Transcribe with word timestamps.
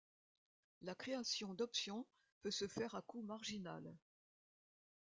La 0.81 0.95
création 0.95 1.53
d’options 1.53 2.07
peut 2.41 2.49
se 2.49 2.65
faire 2.67 2.95
à 2.95 3.03
coût 3.03 3.21
marginal. 3.21 3.95